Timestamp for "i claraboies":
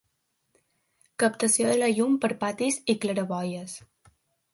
2.95-3.77